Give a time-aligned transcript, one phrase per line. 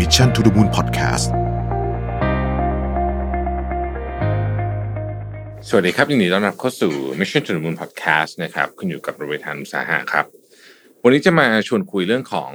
[0.00, 1.28] Mission to the Moon Podcast
[5.68, 10.24] สวัสดีครับยินดีต้อนรับเข้าสู่ Mission to the Moon Podcast นะครับคุณอยู่กับโรเบิร์ตานุสาหะครับ
[11.02, 12.52] วันนี้จะมาชวนคุยเรื่องของ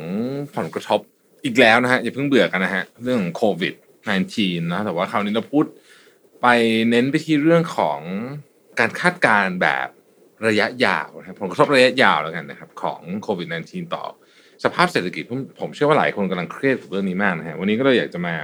[0.55, 1.00] ผลกระทบ
[1.43, 3.73] อีกแล้วนะฮะอย่าเพิ่งเบื่อกันนะฮะเรื่องโควิด
[4.20, 5.66] -19 นะแต่ว่าคราวนี้เราพูด
[6.41, 6.48] ไป
[6.89, 8.00] เน้นไปที่เรื่องของ
[8.80, 9.88] การคาดการณ์แบบ
[10.48, 14.05] ระยะยาวนะผลกระทบระยะยาวแล้วกันนะครับ ของโควิด -19 ต่อ
[14.63, 18.36] สภาพเศรษฐกิจผมผมเชื่อว่าหลายคนกำลังเครียดกับเรื่องนี้มากนะฮะวันนี้ก็เลยอยากจะมา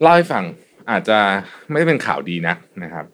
[0.00, 0.44] เล่าให้ฟัง
[0.90, 1.18] อาจจะ
[1.70, 3.06] ไม่ได้เป็นข่าวดีนักนะครับ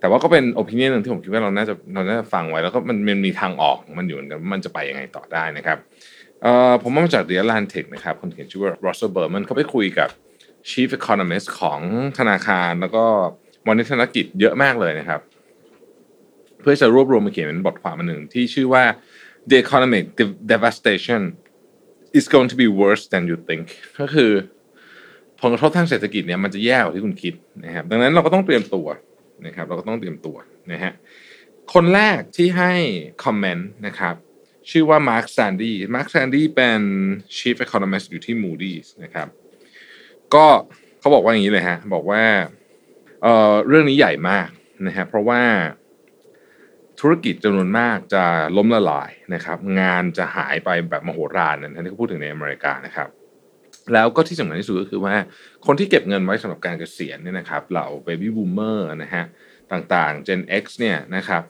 [0.00, 5.78] แต่ว่าก็เป็นโอปิเนียนหนึ่งที่ผมคิดว่าเราน่าจะเราน่าจะฟังไว้ แล้วก็มันมันมีทางออกมันอยู่เหมือนกันว่ามันจะไปยังไงต่อได้นะครับ
[6.42, 10.08] เอ่อผมมาจาก The Atlantic นะครับคนเขียนชื่อว่า Russell Berman เขาไปคุยกับ
[10.70, 11.80] Chief Economist ของ
[12.18, 13.04] ธนาคาร แล้วก็
[13.66, 15.20] มนิธนกิจเยอะมากเลยนะครับ
[16.60, 18.84] เพื่อจะรวบรวมมาเขียนเป็นบทความอันหนึ่งที่ชื่อว่า
[19.50, 20.04] The Economic
[20.50, 21.22] Devastation
[22.18, 23.66] is going to be worse than you think
[24.00, 24.30] ก็คือ
[25.40, 28.86] ผลกระทบทางเศรษฐกิจเนี่ยมันจะแย่กว่าที่คุณคิดนะครับ ดังนั้นเราก็ต้องเตรียมตัว
[29.46, 30.36] นะครับ เราก็ต้องเตรียมตัว
[30.72, 30.92] นะฮะ
[31.74, 32.72] คนแรกที่ให้
[33.24, 34.14] comment นะครับ
[34.70, 36.80] ชื่อว่า Mark Zandi Mark Zandi เป็น
[37.36, 39.28] Chief Economist อยู่ที่ Moody's นะครับ
[40.34, 40.46] ก็
[41.00, 42.22] เขาบอกว่าอย่างนี้เลยฮะบอกว่า
[43.22, 44.48] เอ่อเรื่องนี้ใหญ่มาก
[44.86, 45.42] นะฮะเพราะว่า
[47.00, 48.24] ธุรกิจจำนวนมากจะ
[48.56, 53.08] ล้มละลายนะครับ งานจะหายไปแบบมโหฬารนั่นที่เขาพูดถึงในอเมริกานะครับ
[53.92, 55.14] แล้วก็ที่สำคัญที่สุดก็คือว่า
[55.66, 59.24] คนที่เก็บเงินไว้สำหรับการเกษียณเนี่ยนะครับเหล่า Baby Boomer นะฮะ
[59.72, 61.42] ต่างๆ Gen X เนี่ยนะครับ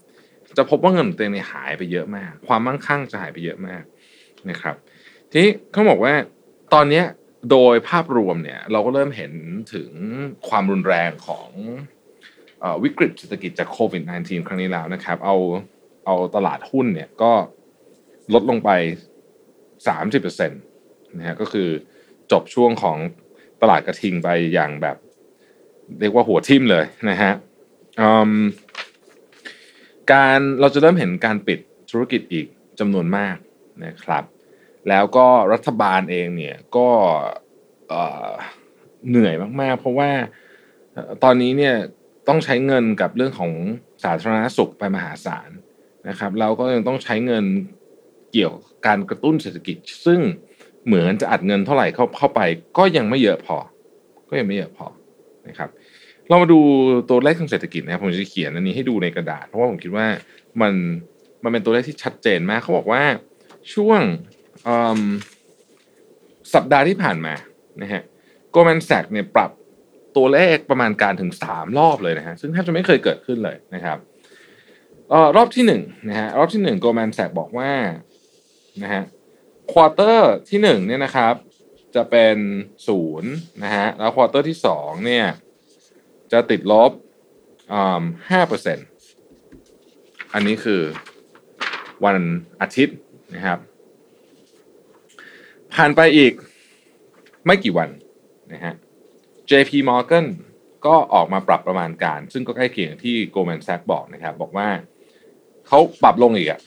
[0.56, 3.83] จะพบว่าเงินของตัวเองเนี่ยหายไปเยอะมาก ความมั่งคั่งจะหายไปเยอะมาก
[4.50, 4.77] นะครับ
[5.31, 6.14] ทีนี้เขาบอกว่า
[6.75, 7.03] ตอนนี้
[7.50, 9.33] โดยภาพรวมเนี่ยเราก็เริ่มเห็น
[9.75, 9.91] ถึง
[10.48, 11.48] ความรุนแรงของ
[12.85, 15.37] วิกฤตเศรษฐกิจจากโควิด -19 ครั้งนี้แล้วนะครับ เอา
[16.07, 17.33] เอาตลาดหุ้นเนี่ยก็
[18.35, 18.71] ลดลงไป
[19.97, 21.69] 30%นะฮะก็คือ
[22.33, 22.99] จบช่วงของ
[23.62, 24.97] ตลาดกระทิงไปอย่างแบบ
[26.01, 27.33] เรียกว่าหัวทิ่มเลยนะฮะ
[30.12, 31.59] การเราจะเริ่มเห็นการปิด
[31.91, 32.47] ธุรกิจอีก
[32.81, 33.37] จำนวนมาก
[33.84, 34.25] นะครับ
[34.89, 36.89] แล้วก็รัฐบาลเองเนี่ยก็
[39.09, 40.11] เหนื่อยมากๆ เพราะว่า
[41.25, 41.75] ตอนนี้เนี่ย
[42.28, 43.53] ต้องใช้เงินกับเรื่องของ
[44.04, 45.50] สาธารณสุขไปมหาศาล
[46.09, 47.44] นะครับ เราก็ยังต้องใช้เงิน
[48.32, 49.76] เกี่ยวกับการกระตุ้นเศรษฐกิจ
[50.06, 50.20] ซึ่ง
[50.86, 52.41] เหมือนจะอัดเงินเท่าไหร่เข้าเข้าไป
[52.78, 53.56] ก็ยังไม่เยอะพอ
[54.28, 54.86] ก็ยังไม่เยอะพอ
[55.48, 55.69] นะครับ
[56.28, 56.59] เรามาดู
[57.09, 60.06] ตัวเลขทางเศรษฐกิจนะครับผมจะเขียนอันนี้ให้ดูในกระดาษ เพราะว่าผมคิดว่า
[60.60, 60.72] มัน
[61.42, 63.03] มันเป็นตัวเลขที่ชัดเจนมากเขาบอกว่า
[63.75, 64.00] ช่วง
[66.54, 67.34] สัปดาห์ที่ผ่านมา
[67.82, 68.03] นะฮะ
[68.50, 69.50] Goldman Sachs เนี่ยปรับ
[70.16, 73.99] ตัวเลขประมาณการถึง 3 รอบเลยนะฮะซึ่งแทบจะไม่เคยเกิดขึ้นเลยนะครับ
[75.12, 77.72] ออรอบที่1นะฮะรอบที่1 Goldman Sachs บอกว่า
[78.82, 79.03] นะฮะ
[79.72, 81.34] quarter ที่1เนี่ยนะครับ
[81.97, 82.37] จะเป็น
[82.87, 83.31] ศูนย์
[83.65, 85.27] นะฮะแล้ว quarter ที่2เนี่ย
[86.33, 86.91] จะติดลบ
[88.31, 88.78] ห้าเปอร์เซ็น
[90.34, 90.83] อันนี้คือ
[92.04, 92.16] วัน
[92.60, 92.97] อาทิตย์
[93.34, 93.59] นะครับ
[95.75, 96.33] ผ่านไปอีก
[97.47, 97.88] ไม่กี่วัน
[98.53, 98.75] นะฮะ
[99.51, 100.27] JP Morgan
[100.87, 104.69] ก็ออกมาปรับประมาณการ ซึ่งก็ใกล้เคียงที่ Goldman Sachs บอกนะครับ บอกว่า
[105.69, 106.61] เขาปรับลงอีกอะ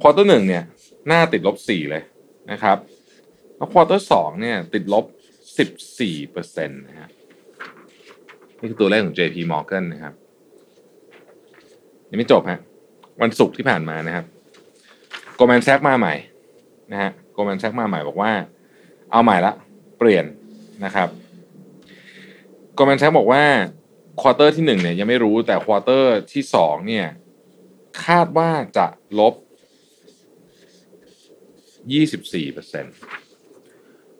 [0.00, 0.64] ควอเตอร์หนึ่งเนี่ย
[1.06, 2.02] หน้าติดลบสี่เลย
[2.50, 2.78] นะครับ
[3.56, 5.04] แล้ว quarter สองเนี่ย ติดลบ
[5.58, 5.68] สิบ
[6.00, 7.08] สี่เปอร์เซ็นต์นะฮะ
[8.60, 10.14] นี่คือตัวเลขของ JP Morgan นะครับ
[12.10, 12.58] ยังไม่จบฮะ
[13.22, 14.24] วันศุกร์ที่ผ่านมานะครับ
[15.38, 16.14] Goldman Sachs มาใหม่
[16.92, 18.32] นะฮะ Goldman Sachs มาใหม่บอกว่า
[19.12, 19.52] เอาใหม่ละ
[19.98, 20.24] เปลี่ยน
[20.84, 21.08] นะครับ
[22.76, 23.44] Goldman Sachs บอกว่า
[24.20, 27.06] quarter ที่หนึ่งเนี่ยยังไม่รู้แต่ quarter ที่สองเนี่ย
[28.04, 28.86] คาดว่าจะ
[29.18, 29.34] ลบ
[31.98, 32.94] 24เปอร์เซ็นต์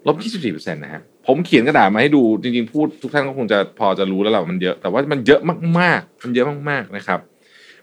[0.07, 5.41] ลบ24%นตนะฮะผมเขียนกระดาษมาให้ดูจริงๆพูดทุกท่านก็คงจะพอจะรู้แล้วแหละว่ามันเยอะแต่ว่ามันเยอะ
[5.81, 7.21] มากๆ มันเยอะมากๆนะครับ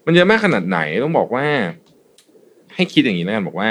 [0.06, 1.46] มันเยอะมากขนาดไหนต้องบอกว่า
[2.76, 3.70] ให้คิดอย่างนี้แล้วกันบอกว่า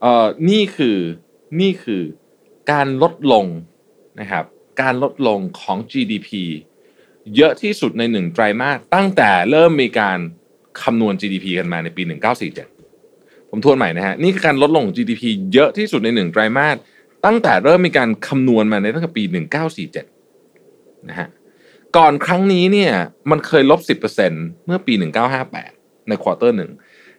[0.00, 0.98] เอ่อนี่คือ
[1.60, 2.02] นี่คือ
[2.70, 3.46] การลดลง
[4.20, 4.44] นะครับ
[4.80, 6.30] การลดลงของ GDP
[7.36, 10.18] เยอะที่สุดในหนึ่งไตรมาสตั้งแต่เริ่มมีการ
[10.82, 12.02] คำนวณ GDP กันมาในปี
[12.76, 15.22] 1947 ผมทวนใหม่นะฮะนี่คือการลดลงของ GDP
[15.52, 16.76] เยอะที่สุดในหนึ่งไตรมาส
[17.24, 19.22] ตั้งแต่เริ่มมีการคำนวณมาในตั้งแต่ปี
[20.36, 21.28] 1947 นะฮะ
[21.96, 22.92] ก่อนครั้งนี้เนี่ย
[23.30, 23.80] มันเคยลบ
[24.22, 24.94] 10%เมื่อปี
[25.50, 26.70] 1958 ใน quarter หนึ่ง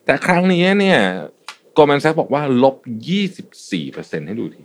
[0.05, 0.99] แต่ครั้งนี้เนี่ย
[1.73, 2.75] Goldman Sachs บอกว่าลบ
[3.51, 4.61] 24%ให้ดูที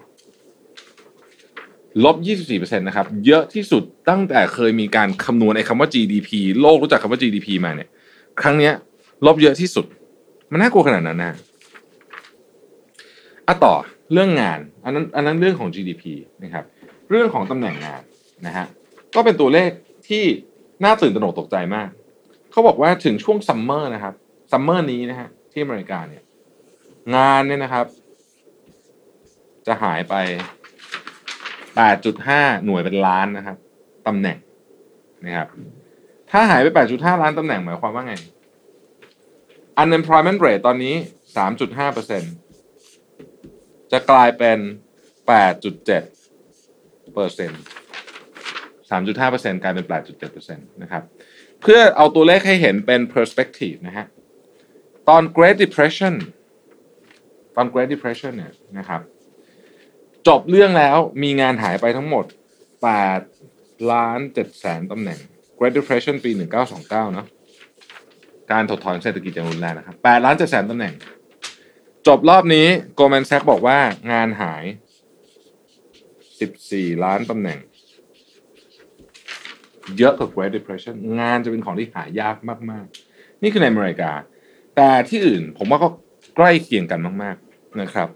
[2.04, 2.16] ลบ
[2.50, 7.88] 24%นะครับ เยอะที่สุดตั้งแต่เคยมีการคำนวณไอ้คำว่า GDP โลกรู้จักคำว่า GDP มาเนี่ย
[8.40, 8.74] ครั้งเนี้ย
[9.26, 9.86] ลบเยอะที่สุด
[10.50, 11.32] มันน่ากลัวขนาดนั้นนะ
[13.46, 13.74] อะต่อ
[14.12, 16.02] เรื่องงาน อันนั้น อันนั้นเรื่องของ GDP
[16.44, 16.64] นะครับ
[17.10, 18.02] เรื่องของตำแหน่งงาน
[18.46, 18.66] นะฮะ
[19.14, 19.70] ก็เป็นตัวเลข
[20.08, 20.24] ที่
[20.84, 21.88] น่าตื่นตระหนกตกใจมาก
[22.50, 24.14] เขาบอกว่าถึงช่วง summer นะครับ
[24.52, 26.22] summer นี้นะฮะที่อเมริกาเนี่ย
[27.16, 27.86] งานเนี่ยนะครับ
[29.66, 30.14] จะหายไป
[31.88, 33.56] 8.5 หน่วยเป็นล้านนะครับ
[34.06, 34.38] ตำแหน่ง
[35.24, 35.48] นะครับ
[36.30, 38.14] ถ้าหายไป 8.5 ล้านตำแหน่งหมายความว่าไง
[39.82, 40.94] unemployment rate ตอนนี้
[41.44, 42.22] 3.5เปอร์เซ็น
[43.92, 44.58] จะกลายเป็น
[45.40, 45.86] 8.7
[47.14, 47.50] เปอร์เซ็น
[48.90, 51.02] 3.5เปอร์เซ็นกลายเป็น 8.7เปอร์เซ็นตนะครับ
[51.60, 54.06] เพื่อเอาตัวเลขให้เห็นเป็น perspective นะฮะ
[55.08, 56.14] ตอน Great Depression
[57.56, 59.00] ตอน Great Depression เนี่ยนะครับ
[60.28, 62.24] จบเรื่องแล้วมีงานหายไปทั้งหมด
[63.08, 65.18] 8ล้าน7แสนตำแหน่ง
[65.58, 66.30] Great Depression ปี
[66.68, 67.26] 1929 เนาะ
[68.52, 70.94] การถดถอนเศรษฐกิจอย่างรุนแรงนะครับ8ล้าน7แสนตำแหน่ง
[72.06, 72.66] จบรอบนี้
[72.98, 73.78] Goldman Sachs บอกว่า
[74.12, 74.64] งานหาย
[76.24, 77.58] 14 ล้านตำแหน่ง
[79.98, 82.36] เยอะกว่า Great Depression งานจะเป็นของที่หายาก
[82.70, 82.84] มาก
[83.14, 84.10] ๆ นี่คือในอเมริกา
[84.76, 85.88] แต่ที่อื่นผมว่าก็
[86.36, 88.08] ใกล้เคียงกันมาก ๆ นะครับ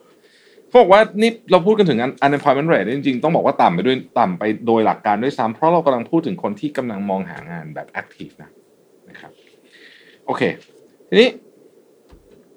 [0.74, 8.50] เขาบอกว่านี่เราพูดกันถึง unemployment rate จริงๆ ต้องบอกว่าต่ำไปด้วยต่ำไปโดยหลักการด้วยซ้ำเพราะเรากำลังพูดถึงคนที่กำลังมองหางานแบบ active นะ
[9.08, 9.32] นะครับ
[10.26, 10.42] โอเค
[11.08, 11.28] ทีนี้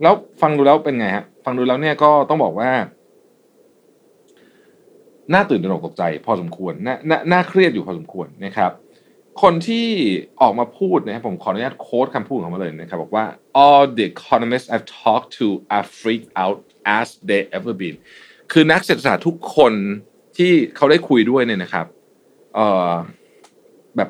[0.01, 2.69] แล้วฟังดูแล้วเป็นไงฮะฟังดูแล้วเนี่ยก็ต้องบอกว่า
[5.33, 8.71] น่าตื่นตระหนกตกใจ พอสมควรน่าน่าน่าเครียดอยู่พอสมควรนะครับ
[9.41, 9.87] คนที่
[10.41, 13.25] ออกมาพูดนะครับผมขออนุญาตโค้ดคำพูดของมาเลยนะครับบอกว่า
[13.63, 16.57] all the economists I've talked to are freaked out
[16.99, 17.95] as they ever been
[18.51, 19.73] คือนักเศรษฐศาสตร์ทุกคน
[20.37, 21.85] ที่เขาได้คุยด้วยเนี่ยนะครับ
[22.55, 22.93] เอ่อ
[23.97, 24.09] แบบ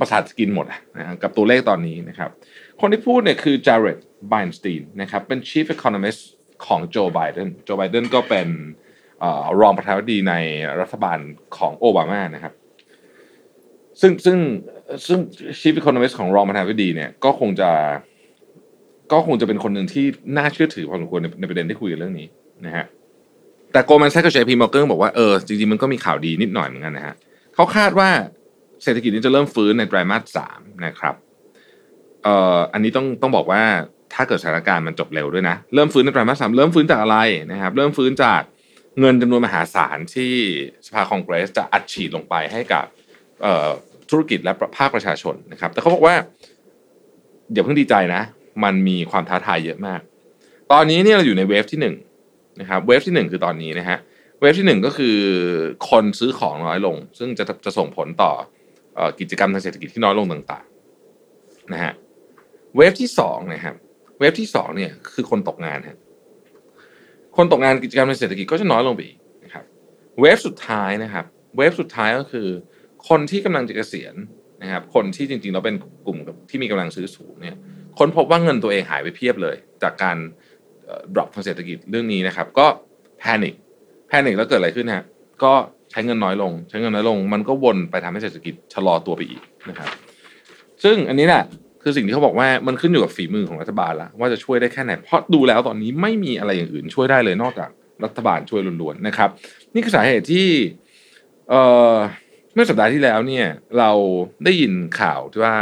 [0.00, 2.30] ประสาทกินหมดอะนะกับตัวเลขตอนนี้นะครับ
[2.80, 3.98] คนที่พูดเนี่ยคือ Jared
[4.32, 6.20] Bernstein นะครับเป็น Chief Economist
[6.66, 8.48] ของ Joe Biden Joe Biden ก็เป็น
[9.22, 9.24] อ
[9.60, 10.34] รองประธานาธิบดีใน
[10.80, 11.18] รัฐบาล
[11.56, 12.54] ของโอบามานะครับ
[14.00, 14.38] ซึ่งซึ่ง
[15.06, 15.18] ซึ่ง
[15.60, 17.70] Chief Economist ของรองประธานาธิบดีเนี่ยก็คงจะ
[19.12, 20.04] ก็คงจะเป็นคนหนึ่งที่
[20.36, 22.26] น่าเชื่อถือพอสมควรในในประเด็นที่คุยกันเรื่องนี้
[22.66, 22.86] นะฮะ
[23.72, 27.14] แต่โกลแมนแซกกับ JP Morgan บอกว่าเออจริงๆมันก็มีข่าวดีนิดหน่อยเหมือนกันนะฮะ
[27.54, 28.10] เขาคาดว่า
[28.82, 31.14] เศรษฐกิจนี้จะเริ่มฟื้นในไตรมาสสามนะครับ
[32.22, 33.62] เอ่ออันนี้ต้องต้องบอกว่า
[34.14, 37.18] ถ้าเกิดสถานการณ์มันจบเร็วด้วยนะ เริ่มฟื้นในไตรมาสสามเริ่มฟื้นจากอะไร
[37.52, 38.40] นะครับ เริ่มฟื้นจาก
[39.00, 40.32] เงินจำนวนมหาศาลที่
[40.86, 42.84] สภาคองเกรสจะอัดฉีดลงไปให้กับ
[43.42, 43.68] เอ่อ
[44.10, 46.14] ธุรกิจและภาคประชาชนนะครับ แต่เขาบอกว่า
[47.52, 48.22] อย่าเพิ่งดีใจนะ
[48.64, 50.00] มันมีความท้าทายเยอะมาก
[50.72, 51.94] ตอนนี้เนี่ยเราอยู่ในเวฟที่หนึ่ง
[52.60, 53.98] นะครับเวฟที่หนึ่งคือตอนนี้นะฮะ
[54.40, 55.16] เวฟที่หนึ่งก็คือ
[55.90, 58.32] คนซื้อของน้อยลง ซึ่งจะจะส่งผลต่อ
[58.98, 61.92] อกิจกรรมทางเศรษฐกิจที่น้อยลงต่างๆนะฮะ
[62.76, 63.74] wave ที่สองนะครับ
[64.18, 65.98] wave ที่สองเนี่ยคือคนตกงานฮะ
[67.36, 69.64] คนตกงานกิจกรรมทางเศรษฐกิจก็จะน้อยลงไปอีกนะครับ
[70.20, 71.24] wave สุดท้ายนะครับ
[71.56, 72.48] wave สุดท้ายก็คือ
[73.08, 74.14] คนที่กำลังจะเกษียณ
[74.62, 75.74] นะครับ คนที่จริงๆเราเป็น
[76.06, 76.18] กลุ่ม
[76.50, 77.58] ที่มีกำลังซื้อสูงเนี่ย
[77.98, 80.16] ค้นพบว่าเงินตัวเองหายไปเพียบเลย จากการ
[81.14, 82.66] drop ทางเศรษฐกิจเรื่องนี้นะครับ ก็
[83.18, 83.54] panic
[84.08, 85.04] panic แล้วเกิดอะไรขึ้นฮะ
[85.42, 85.52] ก็
[85.90, 89.88] ใช้เงินน้อยลง ใช้เงินน้อยลง มันก็วนไปทำให้เศรษฐกิจชะลอตัวไปอีกนะครับ
[90.84, 91.44] ซึ่งอันนี้แหละ
[91.82, 97.70] คือสิ่งที่เขาบอกว่ามันขึ้นอยู่กับฝีมือของรัฐบาลแล้วว่าจะช่วยได้แค่ไหนเพราะดูแล้วตอนนี้ไม่มีอะไรอย่างอื่นช่วยได้เลยนอกจาก
[98.04, 99.30] รัฐบาลช่วยล้วนๆนะครับ
[99.74, 100.48] นี่คือสาเหตุที่
[101.50, 101.62] เอ่
[101.92, 101.94] อ
[102.60, 103.46] มื่อสัปดาห์ที่แล้วเนี่ย
[103.78, 103.90] เรา
[104.44, 105.56] ได้ยินข่าวที่ว่า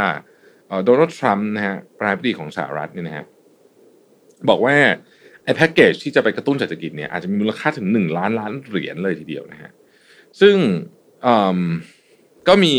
[0.85, 3.25] โดนัลด์ทรัมป์นะฮะประธานาธิบดีของสหรัฐเนี่ยนะฮะ
[4.49, 4.75] บอกว่า
[5.43, 9.71] ไอ้แพ็กเกจที่จะไปกระตุ้นเศรษฐกิจเนี่ยอาจจะมีมูลค่าถึงหนึ่งล้านล้านเหรียญเลยทีเดียวนะฮะ
[10.41, 10.55] ซึ่ง
[12.47, 12.75] ก็มี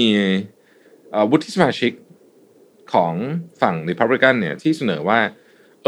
[1.30, 1.92] วุฒิสมาชิก
[2.92, 3.12] ของ
[3.62, 5.20] ฝั่ง Republican เนี่ยที่เสนอว่า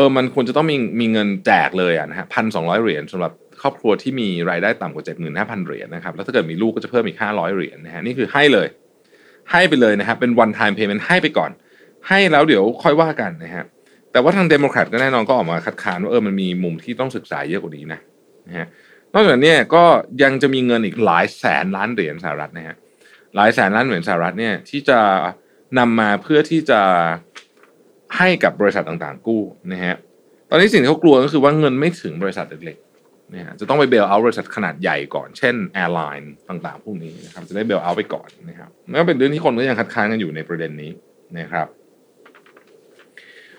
[0.00, 8.68] ออมันควรจะต้องมีมีเงินแจกเลยอะนะฮะพันสองร้อยเหรียญสำหรับครอบครัวที่มีรายได้ต่ำกว่าเจ็ดหมื่นห้าพันเหรียญนะครับแล้วถ้าเกิดมีลูกก็จะเพิ่มอีกห้าร้อยเหรียญนะฮะนี่คือให้เลย
[9.50, 11.50] ให้ไปเลยนะครับเป็น one time payment ให้ไปก่อน
[12.08, 13.64] ให้แล้วเดี๋ยวค่อยว่ากันนะฮะ
[14.12, 18.00] แต่ว่าทางเดโมแครตก็แน่นอนก็ออกมาคัดค้านว่าเออมันมีมุมที่ต้องศึกษาเยอะกว่านี้นะ
[18.48, 18.66] นะฮะ
[19.14, 19.84] นอกจากนี้ก็
[20.22, 22.76] ยังจะมีเงินอีกหลายแสนล้านเหรียญสหรัฐนะฮะ
[23.36, 25.00] หลายแสนล้านเหรียญสหรัฐเนี่ยที่จะ
[25.78, 26.80] นำมาเพื่อที่จะ
[28.16, 29.96] ให้กับบริษัทต่างๆ กู้นะฮะ
[30.50, 40.90] ตอนนี้สิ่งที่เขากลัวก็คือว่าเงินไม่ถึงบริษัทเล็กๆนะฮะจะต้องไป bail out บริษัทขนาดใหญ่ก่อน เช่น airline ต่างๆ พวกนี้นะครับจะได้ bail out ไปก่อนนะครับนั่นเป็นเรื่องที่คนก็ยังคัดค้านกันอยู่ในประเด็นนี้
[41.38, 41.66] นะครับ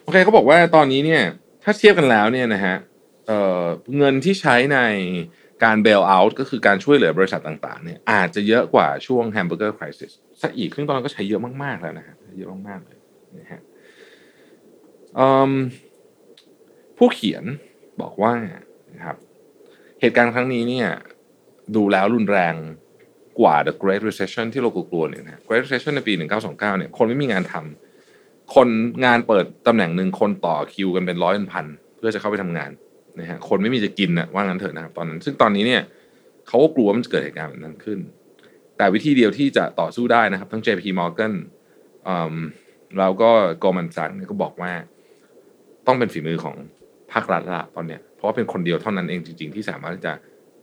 [0.04, 1.24] โอเคเขาบอกว่าตอนนี้เนี่ย
[1.64, 2.76] ถ้าเทียบกันแล้วเนี่ยนะฮะ
[3.28, 4.80] เเงินที่ใช้ใน
[5.64, 12.98] การเบลเอาท์ก็คือการช่วยเหลือบริษัทต่างๆเนี่ยอาจจะเยอะกว่าช่วงแฮมเบอร์เกอร์คริสิสซะอีกซึ่งตอนนั้นก็ใช้เยอะมากๆแล้วนะฮะเยอะมากๆเลย
[13.40, 13.62] นะฮะ
[16.98, 17.44] ผู้เขียน
[18.02, 18.34] บอกว่า
[18.94, 19.18] นะครับ
[20.02, 20.88] เหตุการณ์ครั้งนี้เนี่ย
[21.76, 22.56] ดูแล้วรุนแรง
[23.40, 28.68] กว่า the Great Recession ที่เรากลัวเนี่ยนะ Great Recession ในปี 1929เนี่ยคนไม่มีงานทำคน
[29.06, 31.66] งานเปิดตำแหน่งหนึ่งคนต่อคิวกันเป็นร้อยเป็นพัน
[31.98, 32.72] เพื่อจะเข้าไปทำงาน
[33.20, 35.82] นะฮะคนไม่มีจะกินนะว่างั้นเถอะนะครับตอนนั้น ซึ่งตอนนี้เนี่ย
[36.48, 38.00] เขาก็กลัวมันจะเกิดเหตุการณ์แบบนั้นขึ้น
[38.78, 41.34] แต่วิธีเดียวที่จะต่อสู้ได้นะครับ ทั้ง JP Morgan
[43.00, 43.32] เราก็
[43.64, 44.72] Goldman Sachs ก็บอกว่า
[45.92, 46.56] ต้องเป็นฝีมือของ
[47.12, 50.14] ภาครัฐละตอนเนี้ยเพราะว่าเป็นคนเดียวเท่านั้นเองจริง ๆ ที่สามารถจะ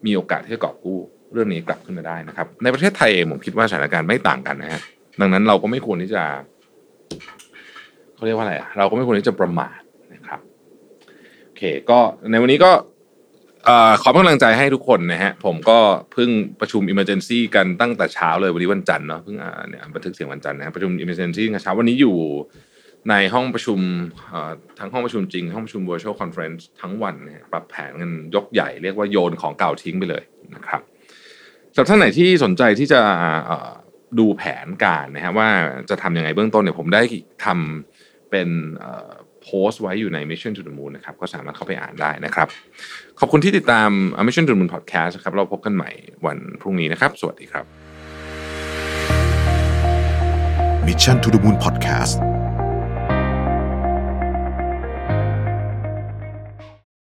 [0.07, 0.99] มีโอกาสที่จะกอบกู้
[1.33, 4.81] เรื่องนี้กลับขึ้นมาได้นะครับ ในประเทศไทยเองผมคิดว่าสถานการณ์ไม่ต่างกันนะฮะ
[5.21, 6.25] ดังนั้นเราก็ไม่ควรที่จะ
[8.15, 9.79] เขาเรียกว่าอะไรเราก็ไม่ควรที่จะประมาท
[10.15, 10.41] นะครับ
[11.45, 11.99] โอเค ก็
[12.31, 12.71] ในวันนี้ก็
[14.03, 15.79] ขอเป็นกำลังใจให้ทุกคนนะฮะผมก็
[16.13, 16.31] เพิ่ง
[16.61, 19.37] ประชุม emergency กันตั้งแต่เช้าเลยวันนี้วันจันทร์เนาะเพิ่ง
[19.69, 22.17] เนี่ยบันทึกเสียงวันจันทร์นะประชุม emergency กันเช้าวันนี้อยู่
[23.11, 23.81] ในห้องประชุม
[24.79, 27.15] ทั้งห้องประชุมจริง ห้องประชุม virtual conference ทั้งวัน
[27.53, 30.23] ปรับแผนกันยกใหญ่เรียกว่าโยนของเก่าทิ้งไปเลย
[30.55, 30.81] นะครับ
[31.75, 33.01] สำหรับท่านไหนที่สนใจที่จะ
[34.19, 35.49] ดูแผนการนะฮะว่า
[35.91, 37.03] จะทำยังไงเบื้องต้นเนี่ยผมได้
[37.45, 38.49] ทำเป็น
[39.43, 42.49] โพสต์ไว้อยู่ใน Mission to the Moon นะครับก็สามารถเข้าไปอ่านได้นะครับ
[43.21, 43.89] ขอบคุณที่ติดตาม
[44.27, 45.91] Mission to the Moon Podcast ครับเราพบกันใหม่
[46.27, 47.65] วันพรุ่งนี้นะครับ สวัสดีครับ
[50.87, 52.38] Mission to the Moon Podcast